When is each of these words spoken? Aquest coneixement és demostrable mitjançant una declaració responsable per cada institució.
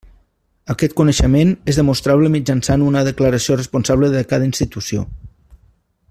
Aquest 0.73 0.95
coneixement 0.99 1.51
és 1.73 1.79
demostrable 1.81 2.31
mitjançant 2.37 2.87
una 2.87 3.05
declaració 3.11 3.59
responsable 3.61 4.13
per 4.17 4.27
cada 4.35 4.49
institució. 4.53 5.09